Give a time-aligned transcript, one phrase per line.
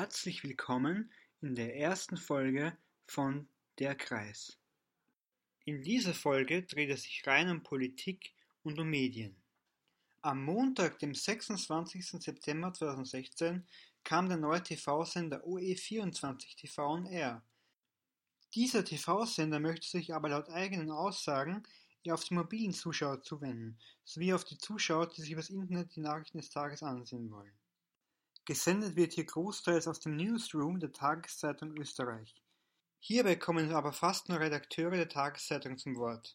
[0.00, 1.10] Herzlich willkommen
[1.40, 3.48] in der ersten Folge von
[3.80, 4.56] Der Kreis.
[5.64, 8.32] In dieser Folge dreht es sich rein um Politik
[8.62, 9.34] und um Medien.
[10.22, 12.10] Am Montag, dem 26.
[12.10, 13.66] September 2016,
[14.04, 17.42] kam der neue TV-Sender OE24 TV on Air.
[18.54, 21.64] Dieser TV-Sender möchte sich aber laut eigenen Aussagen
[22.04, 26.00] eher auf die mobilen Zuschauer zuwenden, sowie auf die Zuschauer, die sich übers Internet die
[26.02, 27.58] Nachrichten des Tages ansehen wollen.
[28.48, 32.34] Gesendet wird hier großteils aus dem Newsroom der Tageszeitung Österreich.
[32.98, 36.34] Hierbei kommen aber fast nur Redakteure der Tageszeitung zum Wort.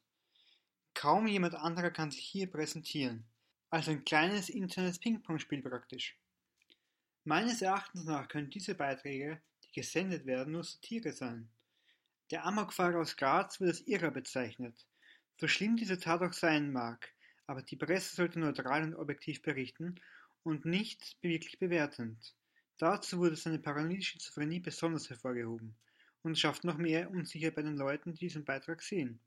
[0.94, 3.26] Kaum jemand anderer kann sich hier präsentieren,
[3.72, 6.16] also ein kleines internes Ping-Pong-Spiel praktisch.
[7.24, 11.50] Meines Erachtens nach können diese Beiträge, die gesendet werden, nur Satire sein.
[12.30, 14.86] Der Amokfahrer aus Graz wird als Irrer bezeichnet.
[15.38, 17.12] So schlimm diese Tat auch sein mag,
[17.48, 20.00] aber die Presse sollte neutral und objektiv berichten
[20.44, 22.36] und nicht wirklich bewertend.
[22.78, 25.76] Dazu wurde seine paranoide Schizophrenie besonders hervorgehoben
[26.22, 29.20] und schafft noch mehr Unsicherheit bei den Leuten, die diesen Beitrag sehen.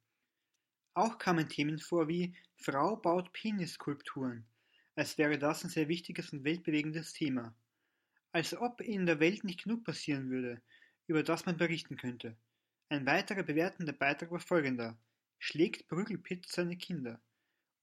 [0.95, 4.47] Auch kamen Themen vor wie Frau baut Penisskulpturen,
[4.95, 7.55] als wäre das ein sehr wichtiges und weltbewegendes Thema.
[8.33, 10.61] Als ob in der Welt nicht genug passieren würde,
[11.07, 12.37] über das man berichten könnte.
[12.89, 14.99] Ein weiterer bewertender Beitrag war folgender.
[15.39, 17.21] Schlägt Prügelpitt seine Kinder?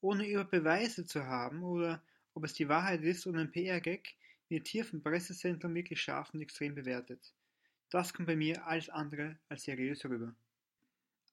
[0.02, 4.16] Ohne über Beweise zu haben oder ob es die Wahrheit ist oder ein PR-Gag,
[4.50, 7.34] wird hier vom Pressezentrum wirklich scharf und extrem bewertet.
[7.90, 10.36] Das kommt bei mir alles andere als seriös rüber.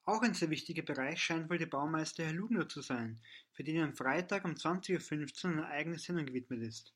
[0.04, 3.20] Auch ein sehr wichtiger Bereich scheint wohl der Baumeister Herr Lugner zu sein,
[3.52, 6.92] für den am Freitag um 20.15 Uhr eine eigene Sendung gewidmet ist.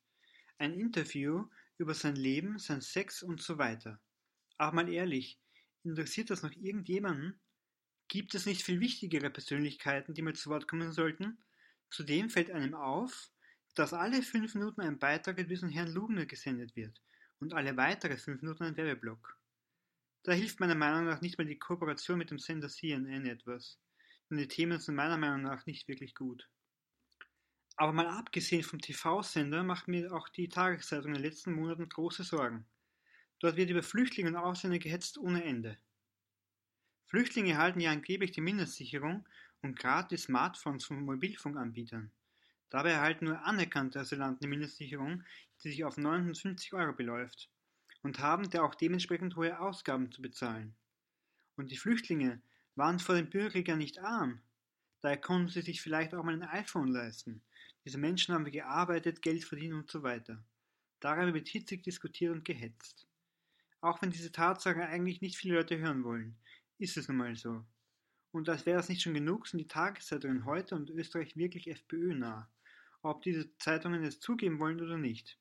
[0.58, 1.46] Ein Interview
[1.78, 4.00] über sein Leben, sein Sex und so weiter.
[4.58, 5.38] Aber mal ehrlich,
[5.82, 7.38] interessiert das noch irgendjemanden?
[8.08, 11.38] Gibt es nicht viel wichtigere Persönlichkeiten, die mal zu Wort kommen sollten?
[11.90, 13.30] Zudem fällt einem auf,
[13.74, 17.00] dass alle fünf Minuten ein Beitrag mit diesem Herrn Lugner gesendet wird
[17.40, 19.36] und alle weitere fünf Minuten ein Werbeblock.
[20.22, 23.78] Da hilft meiner Meinung nach nicht mal die Kooperation mit dem Sender CNN etwas,
[24.30, 26.48] denn die Themen sind meiner Meinung nach nicht wirklich gut.
[27.76, 32.22] Aber mal abgesehen vom TV-Sender macht mir auch die Tageszeitung in den letzten Monaten große
[32.22, 32.66] Sorgen.
[33.40, 35.76] Dort wird über Flüchtlinge und Ausländer gehetzt ohne Ende.
[37.06, 39.28] Flüchtlinge erhalten ja angeblich die Mindestsicherung
[39.60, 42.12] und gratis Smartphones von Mobilfunkanbietern.
[42.70, 45.22] Dabei erhalten nur anerkannte Asylanten die Mindestsicherung,
[45.62, 47.50] die sich auf 950 Euro beläuft,
[48.02, 50.74] und haben da auch dementsprechend hohe Ausgaben zu bezahlen.
[51.56, 52.42] Und die Flüchtlinge
[52.74, 54.40] waren vor dem Bürgerkrieg ja nicht arm.
[55.00, 57.42] Daher konnten sie sich vielleicht auch mal ein iPhone leisten.
[57.84, 60.42] Diese Menschen haben gearbeitet, Geld verdient und so weiter.
[61.00, 63.06] Darüber wird hitzig diskutiert und gehetzt.
[63.80, 66.38] Auch wenn diese Tatsache eigentlich nicht viele Leute hören wollen,
[66.78, 67.64] ist es nun mal so.
[68.34, 72.48] Und als wäre es nicht schon genug, sind die Tageszeitungen heute und Österreich wirklich FPÖ-nah
[73.04, 75.38] ob diese Zeitungen es zugeben wollen oder nicht.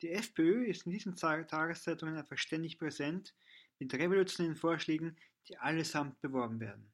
[0.00, 3.34] Die FPÖ ist in diesen Tageszeitungen einfach ständig präsent
[3.78, 5.16] mit revolutionären Vorschlägen,
[5.48, 6.90] die allesamt beworben werden.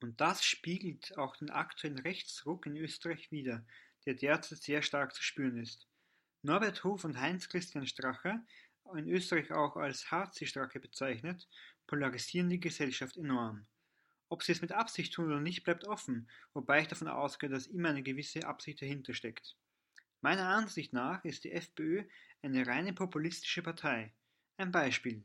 [0.00, 3.64] Und das spiegelt auch den aktuellen Rechtsruck in Österreich wider,
[4.06, 5.86] der derzeit sehr stark zu spüren ist.
[6.42, 8.40] Norbert Hof und Heinz-Christian Strache,
[8.94, 11.48] in Österreich auch als HC-Strache bezeichnet,
[11.86, 13.66] polarisieren die Gesellschaft enorm.
[14.34, 17.68] Ob sie es mit Absicht tun oder nicht, bleibt offen, wobei ich davon ausgehe, dass
[17.68, 19.54] immer eine gewisse Absicht dahinter steckt.
[20.22, 22.02] Meiner Ansicht nach ist die FPÖ
[22.42, 24.12] eine reine populistische Partei.
[24.56, 25.22] Ein Beispiel.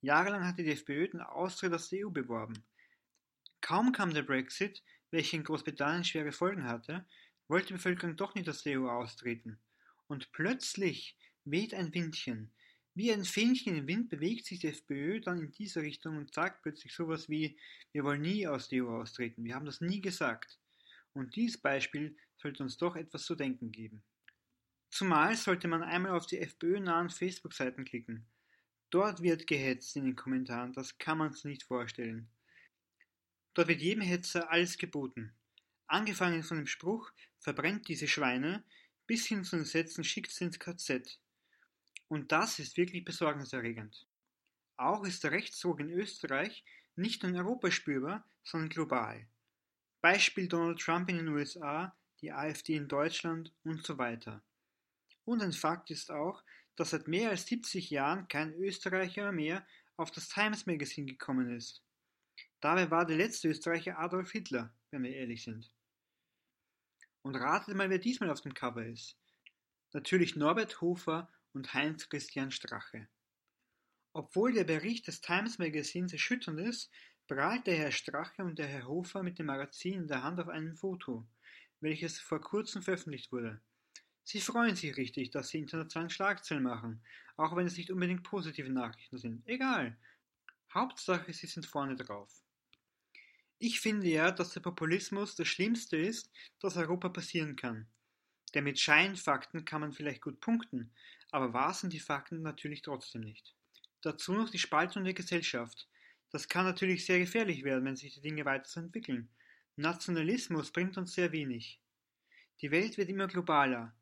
[0.00, 2.64] Jahrelang hatte die FPÖ den Austritt aus der EU beworben.
[3.60, 4.82] Kaum kam der Brexit,
[5.12, 7.06] welcher in Großbritannien schwere Folgen hatte,
[7.46, 9.60] wollte die Bevölkerung doch nicht aus der EU austreten.
[10.08, 12.50] Und plötzlich weht ein Windchen,
[12.98, 16.62] wie ein Fähnchen im Wind bewegt sich die FPÖ dann in diese Richtung und sagt
[16.62, 17.56] plötzlich sowas wie,
[17.92, 20.58] wir wollen nie aus der EU austreten, wir haben das nie gesagt.
[21.12, 24.02] Und dieses Beispiel sollte uns doch etwas zu denken geben.
[24.90, 28.26] Zumal sollte man einmal auf die FPÖ-nahen Facebook-Seiten klicken.
[28.90, 32.28] Dort wird gehetzt in den Kommentaren, das kann man sich nicht vorstellen.
[33.54, 35.32] Dort wird jedem Hetzer alles geboten.
[35.86, 38.64] Angefangen von dem Spruch, verbrennt diese Schweine,
[39.06, 41.20] bis hin zu den Sätzen, schickt sie ins KZ.
[42.08, 44.06] Und das ist wirklich besorgniserregend.
[44.76, 46.64] Auch ist der Rechtsruck in Österreich
[46.96, 49.28] nicht nur in Europa spürbar, sondern global.
[50.00, 54.42] Beispiel Donald Trump in den USA, die AfD in Deutschland und so weiter.
[55.24, 56.42] Und ein Fakt ist auch,
[56.76, 59.66] dass seit mehr als 70 Jahren kein Österreicher mehr
[59.96, 61.82] auf das Times Magazine gekommen ist.
[62.60, 65.72] Dabei war der letzte Österreicher Adolf Hitler, wenn wir ehrlich sind.
[67.22, 69.16] Und ratet mal, wer diesmal auf dem Cover ist.
[69.92, 73.08] Natürlich Norbert Hofer und Heinz-Christian Strache.
[74.12, 76.90] Obwohl der Bericht des Times Magazins erschütternd ist,
[77.26, 80.48] prahlt der Herr Strache und der Herr Hofer mit dem Magazin in der Hand auf
[80.48, 81.26] einem Foto,
[81.80, 83.60] welches vor kurzem veröffentlicht wurde.
[84.24, 87.02] Sie freuen sich richtig, dass sie internationalen Schlagzeilen machen,
[87.36, 89.46] auch wenn es nicht unbedingt positive Nachrichten sind.
[89.46, 89.96] Egal.
[90.72, 92.42] Hauptsache, sie sind vorne drauf.
[93.58, 96.30] Ich finde ja, dass der Populismus das Schlimmste ist,
[96.60, 97.88] das Europa passieren kann.
[98.54, 100.92] Denn mit Scheinfakten kann man vielleicht gut punkten,
[101.30, 103.54] aber wahr sind die Fakten natürlich trotzdem nicht.
[104.02, 105.88] Dazu noch die Spaltung der Gesellschaft.
[106.30, 109.28] Das kann natürlich sehr gefährlich werden, wenn sich die Dinge weiterentwickeln.
[109.76, 111.80] Nationalismus bringt uns sehr wenig.
[112.60, 113.94] Die Welt wird immer globaler.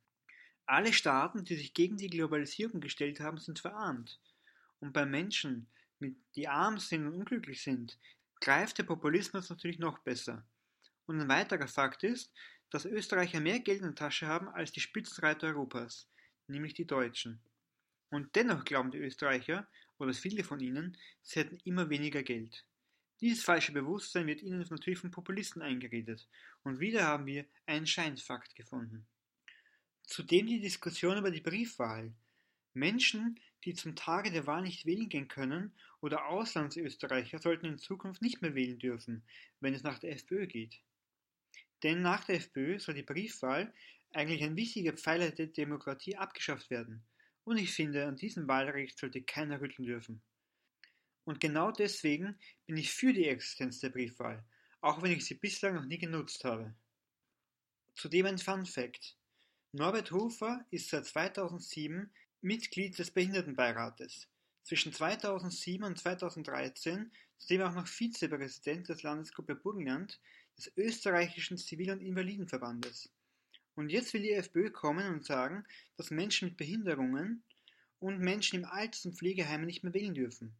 [0.64, 4.18] Alle Staaten, die sich gegen die Globalisierung gestellt haben, sind verarmt.
[4.80, 5.68] Und bei Menschen,
[6.34, 7.98] die arm sind und unglücklich sind,
[8.40, 10.46] greift der Populismus natürlich noch besser.
[11.06, 12.32] Und ein weiterer Fakt ist,
[12.70, 16.08] dass Österreicher mehr Geld in der Tasche haben als die Spitzenreiter Europas,
[16.48, 17.40] nämlich die Deutschen.
[18.10, 22.64] Und dennoch glauben die Österreicher, oder viele von ihnen, sie hätten immer weniger Geld.
[23.20, 26.28] Dieses falsche Bewusstsein wird ihnen natürlich von Populisten eingeredet,
[26.62, 29.06] und wieder haben wir einen Scheinfakt gefunden.
[30.02, 32.12] Zudem die Diskussion über die Briefwahl.
[32.74, 38.20] Menschen, die zum Tage der Wahl nicht wählen gehen können, oder Auslandsösterreicher sollten in Zukunft
[38.20, 39.24] nicht mehr wählen dürfen,
[39.60, 40.78] wenn es nach der FPÖ geht.
[41.82, 43.72] Denn nach der FPÖ soll die Briefwahl,
[44.16, 47.04] eigentlich ein wichtiger Pfeiler der Demokratie, abgeschafft werden.
[47.44, 50.22] Und ich finde, an diesem Wahlrecht sollte keiner rütteln dürfen.
[51.24, 54.44] Und genau deswegen bin ich für die Existenz der Briefwahl,
[54.80, 56.74] auch wenn ich sie bislang noch nie genutzt habe.
[57.94, 59.16] Zudem ein Fun Fact.
[59.72, 62.10] Norbert Hofer ist seit 2007
[62.40, 64.28] Mitglied des Behindertenbeirates.
[64.62, 70.20] Zwischen 2007 und 2013 zudem auch noch Vizepräsident des Landesgruppe Burgenland
[70.56, 73.10] des österreichischen Zivil- und Invalidenverbandes.
[73.76, 75.64] Und jetzt will die FPÖ kommen und sagen,
[75.96, 77.44] dass Menschen mit Behinderungen
[77.98, 80.56] und Menschen im Alters- und Pflegeheim nicht mehr wählen dürfen.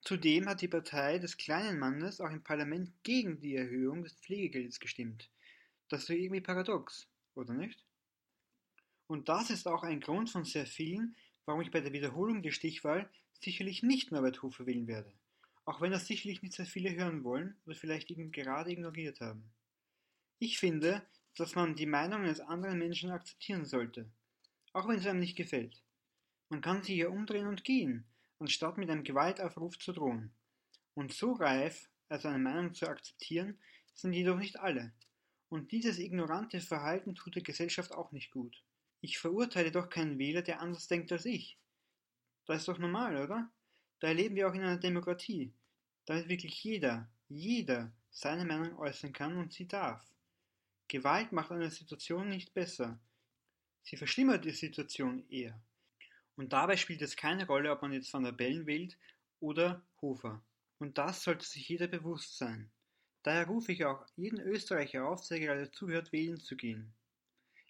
[0.00, 4.80] Zudem hat die Partei des kleinen Mannes auch im Parlament gegen die Erhöhung des Pflegegeldes
[4.80, 5.30] gestimmt.
[5.88, 7.84] Das ist irgendwie paradox, oder nicht?
[9.06, 12.52] Und das ist auch ein Grund von sehr vielen, warum ich bei der Wiederholung der
[12.52, 13.10] Stichwahl
[13.40, 15.12] sicherlich nicht Norbert Hofer wählen werde.
[15.64, 19.44] Auch wenn das sicherlich nicht sehr viele hören wollen oder vielleicht eben gerade ignoriert haben.
[20.38, 21.02] Ich finde,
[21.36, 24.10] dass man die Meinung eines anderen Menschen akzeptieren sollte,
[24.72, 25.82] auch wenn es einem nicht gefällt.
[26.48, 28.04] Man kann sich ja umdrehen und gehen,
[28.38, 30.32] anstatt mit einem Gewaltaufruf zu drohen.
[30.94, 33.58] Und so reif, also eine Meinung zu akzeptieren,
[33.94, 34.92] sind jedoch nicht alle.
[35.48, 38.62] Und dieses ignorante Verhalten tut der Gesellschaft auch nicht gut.
[39.00, 41.58] Ich verurteile doch keinen Wähler, der anders denkt als ich.
[42.46, 43.50] Das ist doch normal, oder?
[44.00, 45.52] Da erleben wir auch in einer Demokratie,
[46.06, 50.04] damit wirklich jeder, jeder seine Meinung äußern kann und sie darf.
[50.90, 52.98] Gewalt macht eine Situation nicht besser.
[53.84, 55.62] Sie verschlimmert die Situation eher.
[56.34, 58.98] Und dabei spielt es keine Rolle, ob man jetzt Van der Bellen wählt
[59.38, 60.44] oder Hofer.
[60.78, 62.72] Und das sollte sich jeder bewusst sein.
[63.22, 66.92] Daher rufe ich auch jeden Österreicher auf, der gerade zuhört, wählen zu gehen.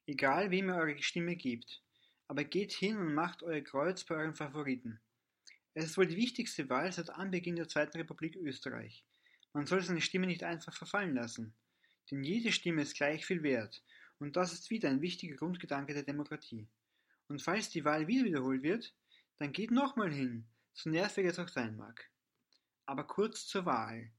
[0.06, 1.82] Egal wem ihr eure Stimme gebt,
[2.26, 4.98] aber geht hin und macht euer Kreuz bei euren Favoriten.
[5.74, 9.04] Es ist wohl die wichtigste Wahl seit Anbeginn der Zweiten Republik Österreich.
[9.52, 11.54] Man soll seine Stimme nicht einfach verfallen lassen,
[12.10, 13.82] denn jede Stimme ist gleich viel wert,
[14.18, 16.68] und das ist wieder ein wichtiger Grundgedanke der Demokratie.
[17.28, 18.94] Und falls die Wahl wieder wiederholt wird,
[19.38, 22.10] dann geht nochmal hin, so nervig es auch sein mag.
[22.86, 24.10] Aber kurz zur Wahl.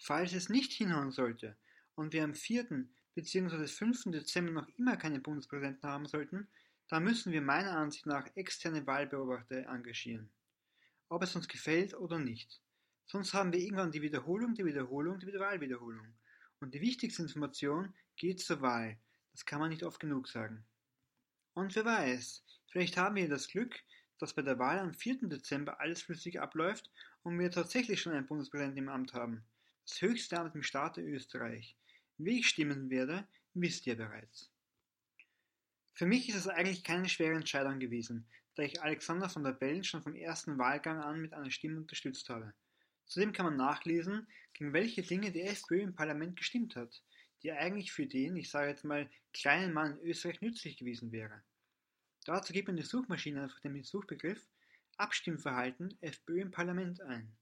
[0.00, 1.56] Falls es nicht hinhauen sollte
[1.96, 3.66] und wir am 4 bzw.
[3.66, 4.04] 5.
[4.12, 6.46] Dezember noch immer keinen Bundespräsidenten haben sollten,
[6.88, 10.30] dann müssen wir meiner Ansicht nach externe Wahlbeobachter engagieren.
[11.08, 12.60] Ob es uns gefällt oder nicht.
[13.06, 16.14] Sonst haben wir irgendwann die Wiederholung, die Wiederholung, die Wahlwiederholung.
[16.60, 18.98] Und die wichtigste Information geht zur Wahl.
[19.32, 20.64] Das kann man nicht oft genug sagen.
[21.54, 23.80] Und wer weiß, vielleicht haben wir das Glück,
[24.18, 25.28] dass bei der Wahl am 4.
[25.28, 26.90] Dezember alles flüssig abläuft
[27.22, 29.44] und wir tatsächlich schon einen Bundespräsidenten im Amt haben.
[29.86, 31.76] Das höchste Amt im Staate Österreich.
[32.16, 34.50] Wie ich stimmen werde, wisst ihr bereits.
[35.94, 39.84] Für mich ist es eigentlich keine schwere Entscheidung gewesen, da ich Alexander von der Bellen
[39.84, 42.54] schon vom ersten Wahlgang an mit einer Stimme unterstützt habe.
[43.08, 47.02] Zudem kann man nachlesen, gegen welche Dinge die FPÖ im Parlament gestimmt hat,
[47.42, 51.42] die eigentlich für den, ich sage jetzt mal, kleinen Mann in Österreich nützlich gewesen wäre.
[52.24, 54.46] Dazu gibt man die Suchmaschine einfach den Suchbegriff
[54.98, 57.32] Abstimmverhalten FPÖ im Parlament ein.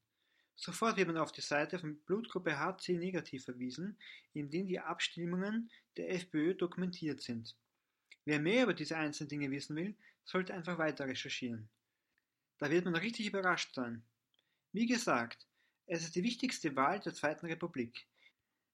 [0.55, 3.99] Sofort wird man auf die Seite von Blutgruppe HC negativ verwiesen,
[4.33, 7.57] in denen die Abstimmungen der FPÖ dokumentiert sind.
[8.25, 9.95] Wer mehr über diese einzelnen Dinge wissen will,
[10.25, 11.69] sollte einfach weiter recherchieren.
[12.59, 14.03] Da wird man richtig überrascht sein.
[14.73, 15.47] Wie gesagt,
[15.87, 18.07] es ist die wichtigste Wahl der Zweiten Republik.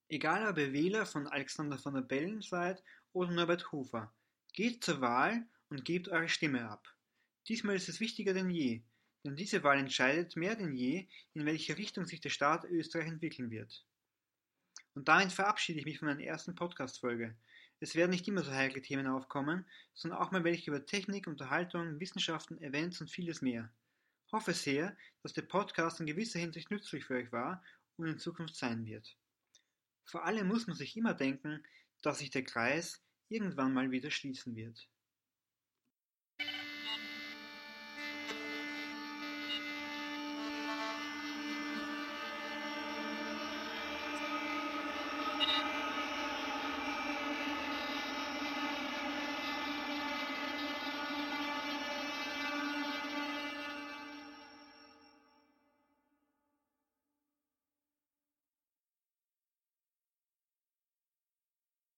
[0.09, 4.11] Egal ob ihr Wähler von Alexander von der Bellen seid oder Norbert Hofer,
[4.53, 6.91] geht zur Wahl und gebt eure Stimme ab.
[7.47, 8.81] Diesmal ist es wichtiger denn je,
[9.23, 13.51] denn diese Wahl entscheidet mehr denn je, in welche Richtung sich der Staat Österreich entwickeln
[13.51, 13.85] wird.
[14.95, 17.35] Und damit verabschiede ich mich von meiner ersten Podcast-Folge.
[17.79, 21.99] Es werden nicht immer so heikle Themen aufkommen, sondern auch mal welche über Technik, Unterhaltung,
[21.99, 23.71] Wissenschaften, Events und vieles mehr.
[24.33, 27.63] Hoffe sehr, dass der Podcast in gewisser Hinsicht nützlich für euch war
[27.97, 29.15] und in Zukunft sein wird.
[30.05, 31.63] Vor allem muss man sich immer denken,
[32.01, 32.99] dass sich der Kreis
[33.29, 34.89] irgendwann mal wieder schließen wird.